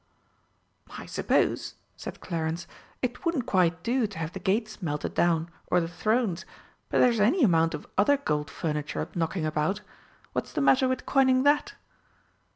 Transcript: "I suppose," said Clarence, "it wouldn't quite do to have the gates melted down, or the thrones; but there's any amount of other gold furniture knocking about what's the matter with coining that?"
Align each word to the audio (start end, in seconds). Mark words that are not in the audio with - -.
"I 0.97 1.05
suppose," 1.05 1.75
said 1.95 2.21
Clarence, 2.21 2.65
"it 3.03 3.23
wouldn't 3.23 3.45
quite 3.45 3.83
do 3.83 4.07
to 4.07 4.17
have 4.17 4.33
the 4.33 4.39
gates 4.39 4.81
melted 4.81 5.13
down, 5.13 5.51
or 5.67 5.79
the 5.79 5.87
thrones; 5.87 6.43
but 6.89 6.97
there's 6.97 7.19
any 7.19 7.43
amount 7.43 7.75
of 7.75 7.85
other 7.99 8.17
gold 8.17 8.49
furniture 8.49 9.07
knocking 9.13 9.45
about 9.45 9.81
what's 10.33 10.53
the 10.53 10.59
matter 10.61 10.87
with 10.87 11.05
coining 11.05 11.43
that?" 11.43 11.75